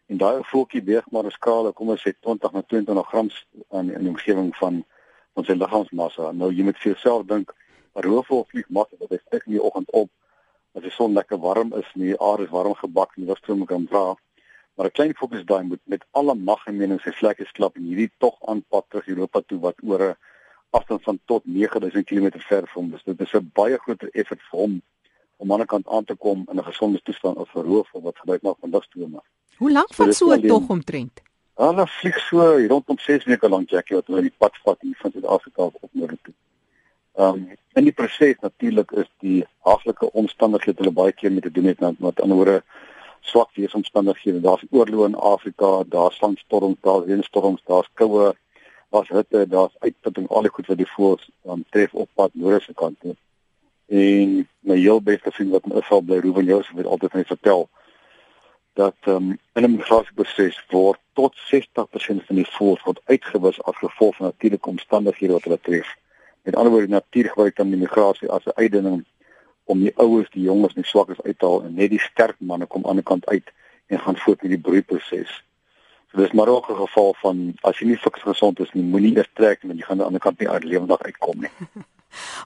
en 0.08 0.16
daai 0.16 0.42
voeltjie 0.50 0.82
weeg 0.82 1.10
maar 1.10 1.24
'n 1.24 1.30
skaal 1.30 1.72
kom 1.72 1.88
ons 1.94 2.02
sê 2.06 2.12
20 2.20 2.52
na 2.52 2.62
22 2.62 3.08
gram 3.08 3.28
aan 3.70 3.90
in 3.90 4.04
die 4.04 4.14
omgewing 4.14 4.56
van 4.56 4.84
van 5.34 5.44
sy 5.44 5.54
liggaamsmassa. 5.54 6.32
Nou 6.32 6.48
jy 6.52 6.64
moet 6.66 6.78
vir 6.82 6.92
jouself 6.92 7.26
dink, 7.26 7.52
'n 7.94 8.02
roofvoël 8.06 8.46
vlieg 8.50 8.68
massa 8.68 8.96
wat 8.98 9.10
hy 9.10 9.18
stik 9.26 9.46
in 9.46 9.52
die 9.52 9.62
oggend 9.62 9.90
op 9.90 10.10
as 10.74 10.82
die 10.82 10.90
son 10.90 11.12
lekker 11.12 11.38
warm 11.38 11.72
is 11.80 11.88
en 11.94 12.00
die 12.00 12.20
aarde 12.20 12.44
is 12.44 12.50
warm 12.50 12.74
gebak 12.74 13.14
en 13.14 13.22
die 13.22 13.30
lufstroom 13.30 13.64
kan 13.66 13.86
dra. 13.86 14.16
Maar 14.74 14.86
'n 14.86 14.96
klein 14.98 15.14
voeltjie 15.18 15.44
daai 15.44 15.64
moet 15.70 15.80
met 15.84 16.04
alle 16.10 16.34
mag 16.34 16.66
en 16.66 16.76
mening 16.76 17.00
sy 17.00 17.12
vlekke 17.20 17.46
klap 17.52 17.76
en 17.76 17.82
hierdie 17.82 18.10
tog 18.18 18.36
aanpad 18.50 18.84
terug 18.88 19.06
Europa 19.14 19.40
toe 19.40 19.60
wat 19.60 19.76
oor 19.82 20.02
'n 20.02 20.16
afstand 20.70 21.02
van 21.02 21.18
tot 21.24 21.46
9000 21.46 22.06
km 22.06 22.28
ver 22.50 22.66
van 22.66 22.82
hom 22.82 22.94
is. 22.94 23.02
Dit 23.04 23.20
is 23.20 23.34
'n 23.34 23.50
baie 23.54 23.78
groot 23.78 24.02
effort 24.02 24.42
vir 24.50 24.60
hom 24.60 24.82
om 25.36 25.52
aan 25.52 25.58
die 25.58 25.66
kant 25.66 25.88
aan 25.88 26.04
te 26.04 26.14
kom 26.14 26.46
in 26.50 26.58
'n 26.58 26.70
gesonde 26.70 27.00
toestand 27.02 27.36
as 27.38 27.54
'n 27.54 27.68
roofvoël 27.70 28.02
wat 28.02 28.18
gebruik 28.18 28.42
maak 28.42 28.58
van 28.60 28.70
lugstrome. 28.70 29.22
Hoe 29.58 29.72
lank 29.72 29.94
vat 29.94 30.14
so 30.14 30.32
'n 30.32 30.46
tog 30.46 30.68
omtrent? 30.68 31.22
Hulle 31.54 31.86
vlieg 31.86 32.18
so 32.18 32.42
rondom 32.72 32.98
6 32.98 33.24
weke 33.24 33.48
lank 33.48 33.70
Jackie 33.70 33.96
wat 33.96 34.06
hulle 34.06 34.20
die 34.20 34.34
pad 34.38 34.58
vat 34.64 34.76
hier 34.80 34.98
van 34.98 35.10
Suid-Afrika 35.12 35.62
af 35.62 35.74
op 35.80 35.90
noord 35.92 36.18
toe. 36.22 36.34
Ehm 37.14 37.34
um, 37.34 37.56
in 37.72 37.84
die 37.84 37.92
proses 37.92 38.36
natuurlik 38.40 38.90
is 38.90 39.08
die 39.18 39.46
haaglike 39.66 40.12
omstandighede 40.12 40.82
hulle 40.82 40.94
baie 40.94 41.12
keer 41.12 41.32
met 41.32 41.42
te 41.42 41.50
doen 41.50 41.64
het 41.64 41.80
met 41.80 41.98
wat 41.98 42.20
anderwoorde 42.20 42.62
swak 43.20 43.50
weeromstandighede. 43.54 44.40
Daar's 44.40 44.64
oorloë 44.70 45.06
in 45.06 45.14
Afrika, 45.14 45.82
daar's 45.86 46.16
sandstorms, 46.16 46.76
daar's 46.80 47.06
reënstorms, 47.06 47.62
daar's 47.66 47.90
koue, 47.94 48.34
daar's 48.90 49.08
hitte, 49.08 49.48
daar's 49.48 49.74
uitputting, 49.78 50.28
al 50.28 50.42
die 50.42 50.50
goed 50.50 50.66
wat 50.66 50.78
die 50.78 50.92
voëls 50.94 51.30
um, 51.44 51.64
tref 51.70 51.94
op 51.94 52.08
pad 52.14 52.30
noorde 52.32 52.74
kant 52.74 53.00
toe. 53.00 53.16
En 53.88 54.48
my 54.60 54.76
heel 54.76 55.02
beste 55.02 55.30
vriend 55.30 55.50
wat 55.50 55.66
in 55.66 55.76
Israel 55.82 56.00
bly, 56.00 56.18
Ruben 56.18 56.44
Joseph 56.44 56.76
het 56.76 56.86
altyd 56.86 57.10
vir 57.10 57.20
my 57.20 57.28
vertel 57.34 57.68
dat 58.78 58.96
um, 59.06 59.38
in 59.52 59.64
'n 59.64 59.76
migrasieproses 59.76 60.64
word 60.68 61.00
tot 61.12 61.34
60% 61.52 62.26
van 62.26 62.36
die 62.40 62.50
voëls 62.56 62.82
word 62.86 63.00
uitgewis 63.04 63.62
as 63.62 63.76
gevolg 63.76 64.16
van 64.16 64.26
natuurlike 64.26 64.68
omstandighede 64.68 65.32
wat 65.32 65.46
hulle 65.46 65.60
tref. 65.60 65.88
Met 66.42 66.56
ander 66.56 66.72
woorde, 66.72 66.88
natuur 66.88 67.28
gebruik 67.28 67.56
dan 67.56 67.70
die 67.74 67.80
migrasie 67.80 68.30
as 68.30 68.44
'n 68.44 68.54
uitdinging 68.54 69.04
om 69.64 69.80
die 69.80 69.96
oues, 69.96 70.30
die 70.30 70.42
jonges 70.42 70.74
en 70.74 70.82
die 70.82 70.90
swakkes 70.90 71.22
uit 71.22 71.38
te 71.38 71.46
haal 71.46 71.64
en 71.64 71.74
net 71.74 71.90
die 71.90 72.06
sterk 72.10 72.36
manne 72.38 72.66
kom 72.66 72.86
aan 72.86 73.02
die 73.02 73.10
kant 73.10 73.26
uit 73.26 73.50
en 73.86 74.00
gaan 74.00 74.16
voort 74.16 74.42
met 74.42 74.50
die 74.50 74.64
broeiproses. 74.66 75.42
So 76.10 76.20
dis 76.22 76.32
maar 76.32 76.48
ook 76.48 76.70
'n 76.70 76.82
geval 76.84 77.14
van 77.14 77.54
as 77.60 77.78
jy 77.78 77.86
nie 77.86 77.98
fiks 78.06 78.22
gesond 78.22 78.60
is 78.60 78.72
nie, 78.72 78.84
moenie 78.84 79.16
eers 79.16 79.32
trek 79.32 79.62
want 79.62 79.78
jy 79.78 79.84
gaan 79.84 79.90
aan 79.90 79.98
die 79.98 80.06
ander 80.06 80.20
kant 80.20 80.38
nie 80.38 80.48
uit 80.48 80.64
lewendig 80.64 81.02
uitkom 81.02 81.40
nie. 81.40 81.50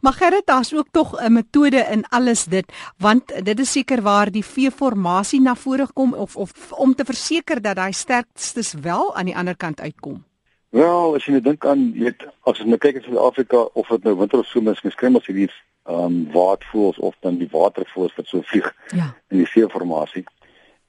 Maar 0.00 0.12
Gerrit, 0.12 0.47
daar's 0.47 0.75
ook 0.75 0.87
tog 0.91 1.21
'n 1.21 1.33
metode 1.33 1.87
in 1.91 2.05
alles 2.09 2.45
dit, 2.45 2.73
want 2.99 3.45
dit 3.45 3.59
is 3.59 3.73
seker 3.73 4.02
waar 4.02 4.31
die 4.31 4.45
veeformasie 4.45 5.41
na 5.41 5.55
vore 5.55 5.87
kom 5.93 6.14
of 6.14 6.37
of 6.37 6.73
om 6.73 6.95
te 6.95 7.05
verseker 7.05 7.62
dat 7.62 7.76
daai 7.76 7.93
sterkstes 7.93 8.73
wel 8.73 9.14
aan 9.17 9.25
die 9.25 9.37
ander 9.37 9.57
kant 9.57 9.81
uitkom. 9.81 10.25
Wel, 10.71 11.14
as 11.14 11.25
jy 11.25 11.33
net 11.33 11.45
dink 11.45 11.67
aan, 11.67 11.91
jy 11.95 12.07
weet, 12.09 12.23
as 12.49 12.59
jy 12.59 12.76
kyk 12.81 12.95
in 12.95 13.02
Suid-Afrika 13.02 13.59
of 13.76 13.88
dit 13.88 14.05
nou 14.05 14.14
winter 14.17 14.38
of 14.38 14.47
somer 14.47 14.73
is, 14.73 14.83
miskien 14.83 15.17
as 15.17 15.26
jy 15.29 15.35
die 15.35 15.50
ehm 15.83 16.05
um, 16.05 16.19
watervoëls 16.33 16.99
of 16.99 17.17
dan 17.21 17.37
die 17.41 17.49
watervoëls 17.50 18.14
wat 18.17 18.26
so 18.31 18.41
vlieg 18.47 18.69
ja. 18.95 19.11
in 19.29 19.43
die 19.43 19.50
veeformasie. 19.50 20.25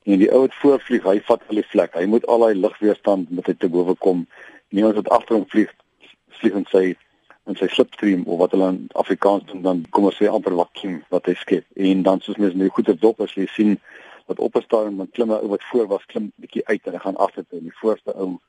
En 0.03 0.21
die 0.21 0.29
ou 0.31 0.43
wat 0.45 0.55
voorvlieg, 0.61 1.03
hy 1.03 1.19
vat 1.27 1.43
al 1.49 1.59
die 1.59 1.65
vlek. 1.67 1.95
Hy 1.97 2.05
moet 2.11 2.27
al 2.31 2.45
daai 2.45 2.59
lugweerstand 2.59 3.31
met 3.31 3.47
hy 3.49 3.55
te 3.59 3.69
bowe 3.71 3.95
kom. 4.05 4.25
En 4.71 4.77
iemand 4.77 4.99
wat 5.01 5.09
agter 5.17 5.35
hom 5.39 5.47
vlieg, 5.49 5.71
vlieg 6.39 6.55
en 6.59 6.67
sy 6.71 6.85
en 7.43 7.55
sy 7.59 7.67
slipstream 7.67 8.23
of 8.23 8.39
wat 8.39 8.51
hulle 8.55 8.69
in 8.71 8.87
Afrikaans 8.93 9.45
doen 9.51 9.61
dan 9.61 9.85
kom 9.89 10.07
ons 10.09 10.17
sê 10.21 10.29
amper 10.31 10.55
vakuum 10.55 11.01
wat 11.09 11.25
hy 11.25 11.35
skep 11.41 11.65
en 11.89 12.03
dan 12.03 12.21
soos 12.21 12.39
mens 12.39 12.55
nou 12.55 12.69
goeie 12.69 12.95
dop 12.99 13.21
as 13.21 13.35
jy 13.35 13.47
sien 13.55 13.77
wat 14.27 14.39
op 14.39 14.55
'n 14.55 14.61
stadium 14.61 14.95
met 14.95 15.11
klimme 15.11 15.39
ou 15.41 15.49
wat 15.55 15.63
voor 15.71 15.87
was 15.87 16.05
klim 16.05 16.31
bietjie 16.35 16.65
uit 16.67 16.87
en 16.87 16.93
hy 16.93 16.99
gaan 16.99 17.17
agter 17.17 17.45
toe 17.47 17.59
en 17.59 17.69
die 17.69 17.79
voorste 17.81 18.15
ou 18.15 18.39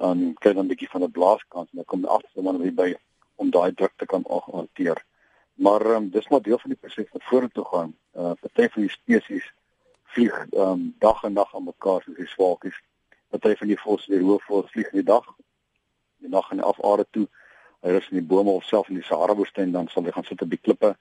um, 0.00 0.34
kyk 0.40 0.54
dan 0.54 0.66
bietjie 0.66 0.88
van 0.90 1.02
'n 1.02 1.10
blaaskant 1.10 1.68
en 1.70 1.76
dan 1.76 1.84
kom 1.84 2.00
die 2.00 2.10
agterste 2.10 2.42
man 2.42 2.58
weer 2.58 2.74
by 2.74 2.94
om 3.36 3.50
daai 3.50 3.74
druk 3.74 3.92
te 3.96 4.06
kan 4.06 4.24
hanteer. 4.28 5.04
Maar 5.54 5.86
um, 5.86 6.10
dis 6.10 6.28
maar 6.28 6.42
deel 6.42 6.58
van 6.58 6.70
die 6.70 6.78
proses 6.78 7.10
wat 7.12 7.24
vorentoe 7.24 7.64
gaan. 7.64 7.94
Uh 8.12 8.32
party 8.40 8.68
van 8.68 8.82
die 8.82 8.90
spesies 8.90 9.52
vlieg 10.04 10.46
um 10.52 10.94
dag 10.98 11.22
en 11.24 11.32
nag 11.32 11.54
aan 11.54 11.64
mekaar 11.64 12.02
soos 12.02 12.16
die 12.16 12.26
swaakies. 12.26 12.80
Party 13.28 13.54
van 13.56 13.66
die 13.66 13.80
voëls 13.80 14.06
weer 14.06 14.22
hoë 14.22 14.40
voëls 14.46 14.70
vlieg 14.70 14.92
in 14.92 15.02
die 15.02 15.10
dag. 15.12 15.26
Die 16.18 16.28
nag 16.28 16.46
gaan 16.48 16.60
af 16.60 16.80
aarde 16.84 17.06
toe 17.10 17.28
hy 17.80 17.94
rus 17.94 18.08
in 18.10 18.20
die 18.20 18.28
bome 18.32 18.50
of 18.50 18.64
self 18.68 18.88
in 18.88 18.98
die 19.00 19.06
Sahara 19.06 19.34
woestyn 19.34 19.72
dan 19.72 19.88
sal 19.88 20.04
hy 20.04 20.14
gaan 20.16 20.28
sit 20.28 20.42
op 20.42 20.52
die 20.52 20.60
klippe 20.60 20.94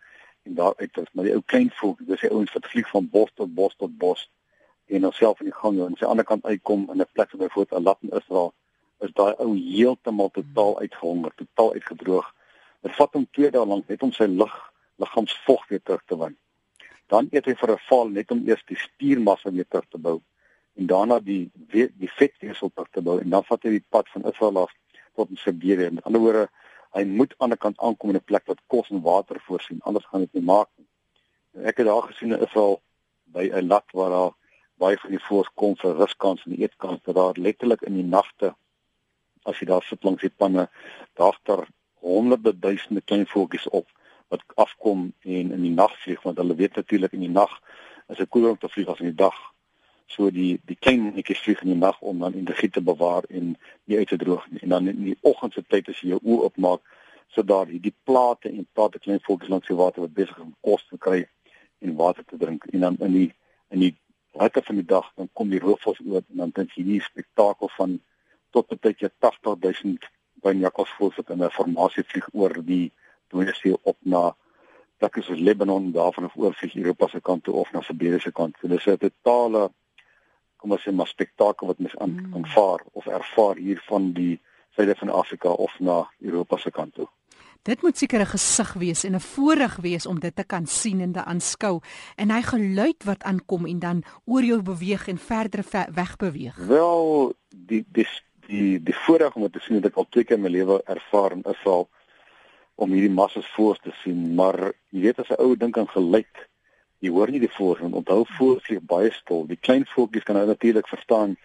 en 0.48 0.56
daar 0.56 0.74
uit 0.78 0.98
is. 0.98 1.08
Maar 1.14 1.30
die 1.30 1.36
ou 1.36 1.44
klein 1.46 1.72
voeltjie 1.80 2.08
dis 2.08 2.24
die 2.24 2.32
ouens 2.32 2.54
wat 2.56 2.70
vlieg 2.72 2.90
van 2.90 3.10
bos 3.12 3.32
tot 3.36 3.54
bos 3.56 3.76
tot 3.76 3.96
bos 3.98 4.26
en 4.88 5.06
dan 5.06 5.14
self 5.14 5.40
in 5.44 5.52
die 5.52 5.60
gang 5.62 5.80
en 5.86 5.96
sy 6.00 6.08
ander 6.10 6.26
kant 6.26 6.46
uitkom 6.46 6.88
in 6.90 7.02
'n 7.02 7.12
plek 7.14 7.36
byvoorbeeld 7.38 8.04
in 8.04 8.18
Israel 8.22 8.54
is 9.00 9.14
daai 9.14 9.34
ou 9.40 9.56
heeltemal 9.56 10.30
totaal 10.30 10.80
uitgehonger 10.80 11.32
totaal 11.36 11.74
uitgedroog. 11.74 12.28
Dit 12.82 12.96
vat 12.96 13.14
hom 13.14 13.28
2 13.32 13.52
dae 13.52 13.66
lank 13.66 13.88
net 13.88 14.04
om 14.04 14.12
sy 14.12 14.28
lig 14.28 14.56
liggaamsvog 14.98 15.68
weer 15.68 15.84
terug 15.84 16.04
te 16.06 16.18
win 16.18 16.36
dan 17.10 17.28
eet 17.34 17.48
hy 17.50 17.56
vir 17.58 17.72
'n 17.74 17.86
val 17.90 18.10
net 18.18 18.32
om 18.32 18.42
eers 18.48 18.64
die 18.70 18.78
spiermassa 18.78 19.52
weer 19.52 19.68
terug 19.68 19.88
te 19.90 19.98
bou 19.98 20.22
en 20.78 20.88
daarna 20.88 21.20
die 21.20 21.50
die 21.74 22.12
vetweefsel 22.20 22.72
terug 22.74 22.90
te 22.92 23.02
bou 23.02 23.18
en 23.20 23.30
dan 23.30 23.44
vat 23.44 23.64
hy 23.64 23.72
die 23.78 23.88
pad 23.96 24.10
van 24.14 24.28
Israel 24.32 24.58
af 24.64 24.74
tot 25.16 25.30
in 25.30 25.38
Siberië. 25.38 25.90
Met 25.92 26.04
ander 26.04 26.22
woorde 26.22 26.50
hy 26.98 27.04
moet 27.06 27.34
aan 27.38 27.54
die 27.54 27.58
kant 27.58 27.80
aankom 27.80 28.10
in 28.10 28.16
'n 28.16 28.30
plek 28.32 28.46
wat 28.46 28.62
kos 28.68 28.90
en 28.90 29.02
water 29.02 29.40
voorsien 29.48 29.82
anders 29.82 30.06
gaan 30.06 30.26
dit 30.26 30.34
nie 30.34 30.44
maak 30.44 30.70
nie. 30.78 30.88
Ek 31.66 31.78
het 31.78 31.88
daar 31.88 32.02
gesien 32.02 32.34
in 32.34 32.46
Israel 32.48 32.82
by 33.24 33.50
'n 33.54 33.68
lat 33.68 33.86
waar 33.92 34.10
daar 34.10 34.34
baie 34.80 34.98
van 34.98 35.10
die 35.10 35.26
voëls 35.28 35.52
kom 35.60 35.76
vir 35.76 35.96
ruskans 35.96 36.46
en 36.46 36.56
eetkans 36.56 37.04
dat 37.04 37.16
daar 37.16 37.38
letterlik 37.38 37.82
in 37.82 37.96
die 38.00 38.10
nagte 38.16 38.56
as 39.44 39.60
jy 39.60 39.68
daar 39.68 39.84
sit 39.84 40.04
langs 40.04 40.22
die 40.22 40.36
panne 40.42 40.70
daar 41.20 41.38
daar 41.44 41.68
honderde 42.00 42.54
duisende 42.60 43.02
klein 43.02 43.28
voeltjies 43.28 43.68
op 43.80 43.88
wat 44.32 44.44
afkom 44.56 45.14
en 45.20 45.52
in 45.58 45.62
die 45.62 45.76
nag 45.76 45.96
vlieg 46.04 46.22
want 46.24 46.38
hulle 46.38 46.56
weet 46.56 46.76
natuurlik 46.76 47.16
in 47.18 47.26
die 47.28 47.36
nag 47.36 47.56
is 48.08 48.18
dit 48.18 48.30
koeler 48.30 48.56
om 48.56 48.58
te 48.62 48.70
vlieg 48.70 48.88
as 48.88 49.02
in 49.04 49.12
die 49.12 49.22
dag 49.24 49.38
so 50.10 50.30
die 50.34 50.60
die 50.66 50.76
klein 50.76 51.12
netjies 51.16 51.42
vlieg 51.46 51.62
in 51.64 51.74
die 51.74 51.80
nag 51.80 52.00
om 52.02 52.24
dan 52.26 52.38
energie 52.38 52.70
te 52.70 52.82
bewaar 52.82 53.28
en 53.30 53.56
nie 53.86 53.98
uit 53.98 54.08
te 54.08 54.18
droog 54.18 54.48
nie. 54.50 54.62
En 54.66 54.76
dan 54.76 54.88
in 54.88 55.04
die 55.04 55.18
oggend 55.22 55.54
se 55.54 55.64
tyd 55.68 55.90
as 55.92 56.02
jy 56.02 56.14
jou 56.14 56.20
oë 56.24 56.50
oopmaak, 56.50 56.82
so 57.30 57.46
daar 57.46 57.70
hierdie 57.70 57.94
plate 58.10 58.50
en 58.50 58.68
plate 58.74 59.00
klein 59.00 59.22
voeltjies 59.26 59.54
langs 59.54 59.70
die 59.70 59.78
water 59.78 60.06
wat 60.06 60.16
besig 60.18 60.38
is 60.38 60.46
om 60.48 60.56
kos 60.66 60.86
te 60.90 60.98
kry 60.98 61.22
en 61.86 61.96
water 61.96 62.26
te 62.26 62.38
drink. 62.42 62.66
En 62.74 62.88
dan 62.88 62.98
in 63.08 63.18
die 63.18 63.32
in 63.70 63.86
die 63.86 63.94
hitte 64.40 64.64
van 64.66 64.82
die 64.82 64.86
dag 64.86 65.12
dan 65.16 65.30
kom 65.34 65.50
die 65.54 65.62
roofvoëls 65.62 66.02
oor 66.06 66.24
en 66.24 66.44
dan 66.44 66.54
dink 66.56 66.74
jy 66.74 66.84
hierdie 66.84 67.06
spektakel 67.06 67.70
van 67.78 68.00
tot 68.56 68.74
baie 68.82 68.96
jy 68.98 69.12
80000 69.22 70.10
banjakkalsvoëls 70.44 71.22
wat 71.22 71.34
in 71.36 71.44
'n 71.44 71.54
formasie 71.54 72.04
vlieg 72.04 72.30
oor 72.34 72.54
die 72.66 72.92
Doodsee 73.30 73.78
op 73.84 73.98
na 74.02 74.36
plekke 74.98 75.22
soos 75.22 75.40
Lebanon 75.40 75.92
daarvan 75.92 76.26
of 76.26 76.36
oor 76.36 76.54
vir 76.54 76.72
Europa 76.76 77.08
se 77.08 77.22
kant 77.22 77.44
toe 77.44 77.54
of 77.54 77.72
na 77.74 77.82
Siberië 77.82 78.20
se 78.20 78.32
kant. 78.32 78.58
So 78.62 78.68
dis 78.68 78.88
'n 78.88 78.98
totale 78.98 79.70
kom 80.60 80.76
ons 80.76 80.84
sê 80.84 80.92
maar 80.92 81.08
spektakel 81.08 81.72
wat 81.72 81.80
mens 81.80 81.96
aan 81.98 82.16
mm. 82.18 82.36
aanvaar 82.36 82.84
of 82.92 83.08
ervaar 83.08 83.56
hier 83.56 83.80
van 83.88 84.12
die 84.14 84.40
suide 84.76 84.96
van 85.00 85.10
Afrika 85.10 85.50
of 85.50 85.80
na 85.80 86.04
Europa 86.20 86.58
se 86.58 86.72
kant 86.72 86.94
toe. 86.94 87.08
Dit 87.68 87.82
moet 87.82 87.98
seker 87.98 88.22
'n 88.22 88.34
gesig 88.36 88.74
wees 88.74 89.04
en 89.04 89.16
'n 89.16 89.20
voorreg 89.20 89.76
wees 89.76 90.06
om 90.06 90.20
dit 90.20 90.36
te 90.36 90.44
kan 90.44 90.66
sien 90.66 91.02
en 91.02 91.12
te 91.12 91.24
aanskou 91.24 91.82
en 92.16 92.32
hy 92.32 92.42
geluid 92.42 93.04
wat 93.04 93.24
aankom 93.24 93.66
en 93.66 93.80
dan 93.80 94.04
oor 94.26 94.44
jou 94.44 94.62
beweeg 94.62 95.08
en 95.08 95.18
verder 95.18 95.64
ve 95.64 95.88
weg 95.94 96.16
beweeg. 96.16 96.56
Wel, 96.56 97.34
die 97.50 97.86
die 97.92 98.08
die 98.48 98.84
die 98.84 98.96
voorreg 98.96 99.36
om 99.36 99.42
dit 99.42 99.54
te 99.54 99.60
sien 99.60 99.76
het 99.76 99.86
ek 99.86 99.96
al 99.96 100.08
twee 100.10 100.24
keer 100.24 100.38
in 100.38 100.44
my 100.44 100.50
lewe 100.50 100.82
ervaar 100.86 101.32
en 101.32 101.44
is 101.44 101.66
al 101.66 101.90
om 102.76 102.92
hierdie 102.92 103.12
massas 103.12 103.48
voor 103.56 103.78
te 103.78 103.92
sien, 104.04 104.36
maar 104.36 104.72
jy 104.90 105.02
weet 105.02 105.20
as 105.20 105.30
'n 105.30 105.42
ou 105.42 105.56
dink 105.58 105.78
aan 105.78 105.90
geluid 105.90 106.49
jy 107.00 107.12
hoor 107.16 107.32
nie 107.32 107.40
die 107.40 107.52
voëls 107.52 107.80
want 107.84 107.96
onthou 108.02 108.26
voëls 108.38 108.66
vlieg 108.68 108.84
baie 108.92 109.12
stil. 109.16 109.46
Die 109.48 109.60
klein 109.68 109.86
voeltjies 109.94 110.26
kan 110.28 110.36
nou 110.36 110.46
natuurlik 110.50 110.88
verstaan 110.88 111.38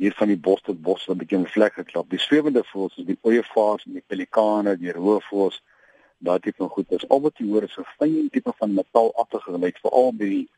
hier 0.00 0.14
van 0.18 0.30
die 0.32 0.40
bos 0.46 0.62
tot 0.66 0.80
bos 0.82 1.04
wat 1.06 1.18
bietjie 1.20 1.38
'n 1.38 1.46
vlek 1.56 1.74
geklap. 1.80 2.08
Die 2.10 2.18
swewende 2.18 2.64
voëls 2.72 2.94
soos 2.94 3.06
die 3.06 3.18
ooievaars 3.22 3.86
en 3.86 3.92
die 3.92 4.06
pelikane, 4.06 4.76
die 4.76 4.92
roofvoëls, 4.92 5.60
daai 6.18 6.40
tipe 6.40 6.58
van 6.58 6.68
goed 6.68 6.92
is 6.92 7.08
al 7.08 7.20
wat 7.20 7.38
jy 7.38 7.46
hoor 7.50 7.62
is 7.62 7.78
'n 7.78 7.86
fyn 7.98 8.28
tipe 8.30 8.52
van 8.58 8.74
metaalagtige 8.74 9.52
geluid 9.52 9.78
veral 9.82 10.12
by 10.12 10.28
die 10.36 10.48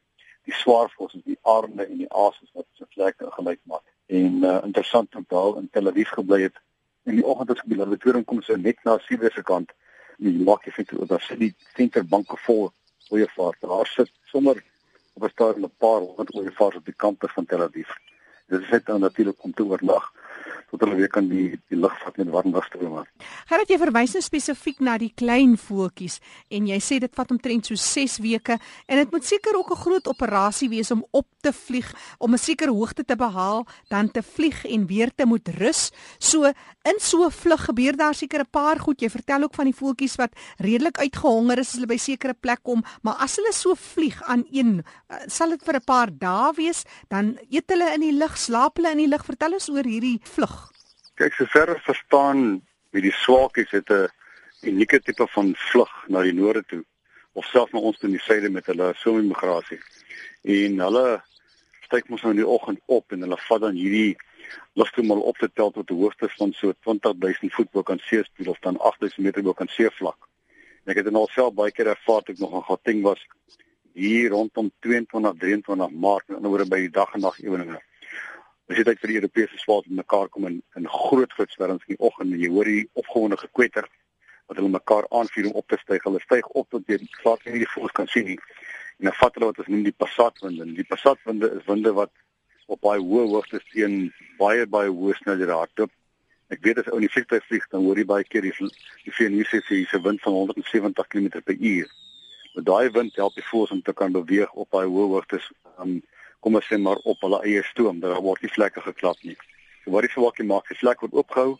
die 0.46 0.54
swaar 0.54 0.88
voëls 0.94 1.12
soos 1.12 1.24
die 1.24 1.38
arende 1.42 1.86
en 1.86 1.98
die 1.98 2.12
ases 2.12 2.50
wat 2.54 2.66
so 2.78 2.84
vlekke 2.94 3.30
geluid 3.30 3.60
maak. 3.64 3.82
En 4.06 4.44
uh, 4.44 4.60
interessant 4.62 5.14
om 5.16 5.24
daar 5.28 5.56
in 5.58 5.68
Tel 5.70 5.88
Aviv 5.88 6.10
gebly 6.10 6.42
het 6.42 6.56
in 7.04 7.16
die 7.18 7.26
oggend 7.26 7.50
as 7.50 7.58
ek 7.58 7.70
die 7.72 7.78
laboratorium 7.80 8.24
kom 8.24 8.42
so 8.42 8.56
net 8.56 8.78
na 8.84 8.98
Siebe 8.98 9.30
se 9.34 9.42
kant. 9.42 9.72
Die 10.18 10.38
maak 10.48 10.64
jy 10.64 10.72
vind 10.72 10.90
dat 10.90 11.08
daar 11.08 11.20
sit 11.20 11.38
die 11.38 11.54
venterbanke 11.74 12.36
vol 12.46 12.70
ooievaars. 13.08 13.56
Daar 13.60 13.86
sit 13.86 14.10
sommer 14.24 14.62
op 15.12 15.22
'n 15.22 15.28
stadium 15.28 15.64
'n 15.64 15.78
paar 15.78 16.00
honderd 16.00 16.34
ooievaars 16.34 16.76
op 16.76 16.84
die 16.84 16.94
kante 16.96 17.28
van 17.28 17.46
Tel 17.46 17.62
Aviv. 17.62 17.88
Dit 18.46 18.60
is 18.60 18.68
net 18.68 18.86
natuurlik 18.86 19.42
om 19.42 19.54
te 19.54 19.64
oornag 19.64 20.12
tot 20.70 20.80
hulle 20.80 20.96
weer 20.96 21.08
kan 21.12 21.28
die 21.28 21.58
die 21.70 21.78
lug 21.78 21.94
vat 22.02 22.16
met 22.16 22.30
warm 22.34 22.52
lugstrome. 22.54 23.04
Gerard 23.46 23.70
jy 23.70 23.78
verwys 23.78 24.14
nou 24.16 24.22
spesifiek 24.22 24.80
na 24.80 24.96
die 24.98 25.12
klein 25.14 25.56
voeltjies 25.56 26.20
en 26.50 26.66
jy 26.66 26.78
sê 26.80 26.98
dit 26.98 27.14
vat 27.14 27.30
omtrent 27.30 27.66
so 27.66 27.74
6 27.74 28.18
weke 28.24 28.58
en 28.86 28.96
dit 29.02 29.12
moet 29.12 29.24
seker 29.24 29.56
ook 29.56 29.70
'n 29.70 29.82
groot 29.84 30.06
operasie 30.08 30.68
wees 30.68 30.90
om 30.90 31.04
op 31.12 31.26
te 31.42 31.52
vlieg 31.52 31.92
om 32.18 32.32
'n 32.32 32.38
sekere 32.38 32.70
hoogte 32.72 33.04
te 33.04 33.16
behaal, 33.16 33.66
dan 33.88 34.10
te 34.10 34.22
vlieg 34.22 34.64
en 34.64 34.86
weer 34.86 35.10
te 35.14 35.26
moet 35.26 35.48
rus. 35.48 35.90
So 36.18 36.44
in 36.84 36.98
so 36.98 37.26
'n 37.26 37.30
vlug 37.30 37.64
gebeur 37.64 37.96
daar 37.96 38.14
seker 38.14 38.40
'n 38.40 38.50
paar 38.50 38.78
goed. 38.78 39.00
Jy 39.00 39.10
vertel 39.10 39.42
ook 39.42 39.54
van 39.54 39.64
die 39.64 39.74
voeltjies 39.74 40.16
wat 40.16 40.32
redelik 40.58 40.98
uitgehonger 40.98 41.58
is 41.58 41.66
as 41.68 41.74
hulle 41.74 41.90
by 41.90 41.98
sekere 41.98 42.34
plek 42.34 42.62
kom, 42.62 42.82
maar 43.02 43.18
as 43.24 43.36
hulle 43.36 43.52
so 43.52 43.74
vlieg 43.74 44.22
aan 44.30 44.44
een, 44.50 44.82
eh, 45.08 45.16
sal 45.26 45.50
dit 45.50 45.62
vir 45.66 45.76
'n 45.76 45.84
paar 45.84 46.10
dae 46.10 46.52
wees, 46.56 46.84
dan 47.08 47.38
eet 47.50 47.68
hulle 47.68 47.94
in 47.94 48.00
die 48.00 48.16
lug, 48.22 48.36
slaap 48.36 48.76
hulle 48.76 48.90
in 48.90 49.02
die 49.04 49.12
lug. 49.12 49.24
Vertel 49.24 49.52
ons 49.52 49.68
oor 49.70 49.84
hierdie 49.84 50.20
vlug. 50.22 50.55
Kyk, 51.16 51.32
sover 51.32 51.70
ek 51.72 51.78
verstaan, 51.86 52.40
wie 52.92 53.02
die 53.06 53.14
swaakies 53.24 53.70
het 53.72 53.88
'n 53.88 54.08
unieke 54.68 54.98
tipe 55.00 55.26
van 55.32 55.54
vlug 55.56 55.92
na 56.12 56.20
die 56.22 56.34
noorde 56.36 56.62
toe 56.68 56.84
of 57.32 57.46
selfs 57.46 57.72
na 57.72 57.80
ons 57.80 58.02
in 58.04 58.12
die 58.12 58.20
suide 58.20 58.50
met 58.50 58.66
hulle 58.66 58.92
somigrasie. 59.00 59.78
En 60.44 60.76
hulle 60.84 61.22
styg 61.86 62.08
mos 62.08 62.22
nou 62.22 62.34
in 62.34 62.42
die 62.42 62.52
oggend 62.56 62.80
op 62.86 63.12
en 63.12 63.24
hulle 63.24 63.38
vat 63.48 63.60
dan 63.64 63.80
hierdie 63.80 64.18
lugtemal 64.74 65.24
op 65.32 65.38
te 65.38 65.48
tel 65.48 65.70
tot 65.70 65.90
'n 65.90 66.00
hoogte 66.02 66.28
van 66.36 66.52
so 66.52 66.72
20000 66.84 67.52
voet 67.52 67.70
bo 67.72 67.82
kan 67.82 67.98
seespieël 67.98 68.50
of 68.50 68.60
dan 68.60 68.76
8000 68.78 69.24
meter 69.24 69.42
bo 69.42 69.52
kan 69.52 69.68
seevlak. 69.68 70.20
Ek 70.84 70.96
het 70.96 71.04
dit 71.04 71.14
al 71.14 71.28
self 71.32 71.54
baie 71.54 71.72
keer 71.72 71.86
ervaar 71.96 72.22
toe 72.22 72.34
ek 72.34 72.40
nog 72.40 72.54
in 72.54 72.68
Gauteng 72.68 73.02
was 73.02 73.26
hier 73.94 74.30
rondom 74.30 74.70
22 74.80 75.38
23 75.38 75.90
Maart, 75.90 76.28
in 76.28 76.42
'n 76.42 76.46
oor 76.46 76.68
by 76.68 76.76
die 76.76 76.90
dag 76.90 77.14
en 77.14 77.20
nag 77.20 77.40
eweninge. 77.40 77.80
Ons 78.66 78.78
het 78.80 78.88
uit 78.88 78.98
vir 79.02 79.12
die 79.12 79.18
Europese 79.20 79.58
swaard 79.62 79.86
mekaar 79.94 80.28
kom 80.34 80.48
in 80.48 80.58
in 80.78 80.88
groot 80.90 81.32
groot 81.32 81.52
swerms 81.54 81.84
in 81.86 81.94
die 81.94 82.04
oggend 82.08 82.32
en 82.34 82.40
jy 82.42 82.50
hoor 82.50 82.66
die 82.66 82.88
opgewonde 82.98 83.38
gekwetter 83.38 83.86
wat 84.46 84.58
hulle 84.58 84.72
mekaar 84.74 85.06
aanvuur 85.10 85.50
om 85.50 85.60
op 85.60 85.68
te 85.68 85.78
styg. 85.82 86.02
Hulle 86.06 86.22
styg 86.22 86.48
op 86.58 86.70
tot 86.70 86.90
jy 86.90 86.98
glad 87.20 87.44
nie 87.46 87.62
die 87.62 87.72
voels 87.74 87.94
kan 87.94 88.10
sien 88.10 88.26
nie. 88.32 88.38
En 88.98 89.10
dan 89.10 89.16
vat 89.20 89.38
hulle 89.38 89.50
wat 89.50 89.60
ons 89.62 89.70
noem 89.70 89.84
die 89.86 89.94
passaatwinde. 90.04 90.66
Die 90.78 90.86
passaatwinde 90.88 91.50
is 91.58 91.68
winde 91.70 91.92
wat 91.94 92.12
op 92.66 92.80
baie 92.82 93.02
hoë 93.02 93.28
hoogtes 93.30 93.66
teen 93.70 94.10
baie 94.40 94.66
baie 94.66 94.90
hoë 94.90 95.14
snelhede 95.20 95.54
hardloop. 95.54 95.92
Ek 96.54 96.62
weet 96.62 96.82
as 96.82 96.90
ou 96.90 96.98
in 97.00 97.06
die 97.06 97.12
vliegtuig 97.12 97.46
vlieg, 97.46 97.64
dan 97.70 97.86
hoor 97.86 97.98
jy 97.98 98.06
baie 98.06 98.26
keer 98.26 98.46
die 98.46 98.54
die 99.04 99.14
VNU 99.14 99.46
sê 99.50 99.62
jy 99.62 99.84
se 99.90 100.02
wind 100.02 100.22
van 100.22 100.38
170 100.40 101.08
km/h. 101.10 101.86
Met 102.56 102.66
daai 102.66 102.90
wind 102.90 103.18
help 103.18 103.34
die 103.38 103.46
voëls 103.46 103.74
om 103.74 103.82
te 103.82 103.94
kan 103.94 104.14
beweeg 104.14 104.52
op 104.54 104.70
baie 104.74 104.90
hoë 104.90 105.08
hoogtes. 105.14 105.50
Um, 105.78 105.98
kom 106.46 106.54
ons 106.54 106.66
sê 106.70 106.78
maar 106.78 107.00
op 107.10 107.24
hulle 107.26 107.40
eie 107.42 107.62
stoom, 107.72 107.98
daar 107.98 108.20
word 108.22 108.44
nie 108.44 108.52
vlekke 108.54 108.78
geklap 108.84 109.18
nie. 109.26 109.34
So 109.82 109.90
wat 109.90 110.06
die 110.06 110.12
swakkie 110.12 110.46
maak, 110.46 110.68
die 110.70 110.78
vlek 110.78 111.00
word 111.02 111.16
opgehou, 111.24 111.56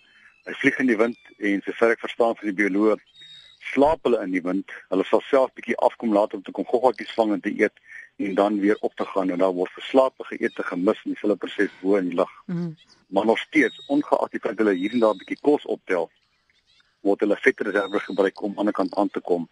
hy 0.47 0.55
vlieg 0.61 0.79
in 0.79 0.91
die 0.93 0.99
wind 1.01 1.33
en 1.51 1.65
sover 1.67 1.97
ek 1.97 2.05
verstaan 2.05 2.37
van 2.39 2.53
die 2.53 2.55
bioloog, 2.61 3.03
slaap 3.73 4.07
hulle 4.07 4.21
in 4.23 4.31
die 4.37 4.43
wind. 4.45 4.71
Hulle 4.93 5.03
sal 5.09 5.25
self 5.27 5.51
bietjie 5.59 5.75
afkom 5.83 6.15
later 6.15 6.39
om 6.39 6.45
te 6.47 6.55
kom 6.55 6.69
goggetjies 6.71 7.17
vang 7.19 7.35
en 7.35 7.43
te 7.43 7.51
eet 7.51 7.83
en 8.23 8.39
dan 8.39 8.61
weer 8.63 8.79
op 8.87 8.95
te 8.95 9.09
gaan 9.11 9.35
en 9.35 9.43
dan 9.43 9.57
word 9.59 9.75
verslape 9.75 10.29
geëet 10.31 10.55
te 10.55 10.69
gemis 10.71 11.03
in 11.03 11.17
die 11.17 11.21
hele 11.25 11.37
proses 11.43 11.75
bo 11.83 11.99
in 11.99 12.13
die 12.13 12.21
lug. 12.23 12.39
Mm. 12.47 12.71
Maar 13.11 13.27
nog 13.27 13.43
steeds 13.43 13.83
ongeag 13.91 14.31
die 14.37 14.43
feit 14.45 14.63
hulle 14.63 14.77
hier 14.79 14.95
en 14.95 15.03
daar 15.03 15.19
bietjie 15.19 15.41
kos 15.43 15.67
optel, 15.67 16.07
word 17.03 17.27
hulle 17.27 17.43
vetreserve 17.43 18.07
gebruik 18.07 18.47
om 18.47 18.55
aan 18.55 18.71
die 18.71 18.79
kant 18.79 18.95
aan 18.95 19.11
te 19.11 19.21
kom. 19.33 19.51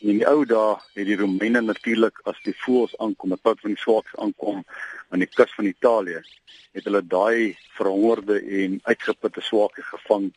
En 0.00 0.08
in 0.08 0.20
die 0.22 0.28
ou 0.28 0.44
dae 0.48 0.76
het 0.96 1.06
die 1.06 1.16
Romeine 1.20 1.60
natuurlik 1.60 2.22
as 2.30 2.38
die 2.46 2.54
voëls 2.62 2.94
aankom, 3.04 3.32
'n 3.32 3.42
pad 3.42 3.60
van 3.60 3.74
die 3.74 3.82
swaaks 3.82 4.14
aankom 4.16 4.64
aan 5.10 5.18
die 5.20 5.28
kus 5.28 5.52
van 5.54 5.66
Italië, 5.68 6.22
het 6.72 6.84
hulle 6.84 7.02
daai 7.06 7.56
verhongerde 7.76 8.40
en 8.62 8.80
uitgeputte 8.82 9.40
swaakie 9.40 9.84
gevang, 9.84 10.30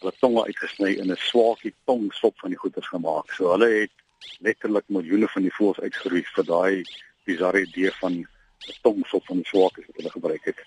hulle 0.00 0.12
tonge 0.18 0.44
uitgesny 0.44 0.90
in 0.98 1.12
'n 1.12 1.16
swaakie 1.30 1.74
tongsop 1.84 2.38
van 2.38 2.50
die 2.50 2.58
goeters 2.58 2.88
gemaak. 2.88 3.30
So 3.30 3.52
hulle 3.52 3.68
het 3.80 3.94
letterlik 4.40 4.84
miljoene 4.86 5.28
van 5.28 5.42
die 5.42 5.54
voëls 5.54 5.80
uitgeroei 5.80 6.24
vir 6.34 6.44
daai 6.44 6.82
bizarre 7.24 7.62
idee 7.62 7.92
van 8.00 8.26
tongsop 8.82 9.26
van 9.26 9.40
swakies 9.44 9.86
wat 9.86 9.96
hulle 9.96 10.10
gebruik 10.10 10.44
het. 10.44 10.58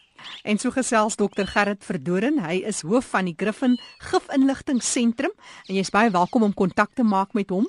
En 0.44 0.58
so 0.58 0.72
gesels 0.72 1.16
dokter 1.16 1.48
Gerrit 1.48 1.84
Verdoren, 1.84 2.40
hy 2.40 2.64
is 2.64 2.82
hoof 2.82 3.06
van 3.06 3.26
die 3.26 3.36
Griffin 3.38 3.80
Gifinligtingseentrum 3.98 5.32
en 5.68 5.76
jy's 5.76 5.90
baie 5.90 6.12
welkom 6.12 6.44
om 6.44 6.54
kontak 6.54 6.94
te 6.94 7.04
maak 7.04 7.34
met 7.34 7.50
hom 7.50 7.68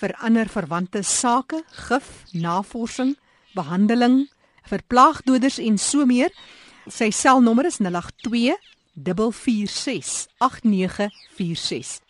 vir 0.00 0.14
ander 0.26 0.48
verwante 0.50 1.02
sake, 1.02 1.62
gif, 1.88 2.24
navorsing, 2.32 3.14
behandeling 3.54 4.24
vir 4.68 4.82
plaagdoders 4.88 5.58
en 5.62 5.78
so 5.78 6.06
meer. 6.06 6.32
Sy 6.90 7.10
selnommer 7.14 7.68
is 7.70 7.80
082 7.80 8.56
446 8.94 10.26
8946. 10.38 12.00